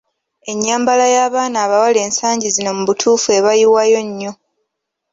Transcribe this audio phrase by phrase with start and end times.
[0.51, 4.31] Ennyambala y'abaana bawala ensagi zino mu butuufu ebayiwayo nnyo!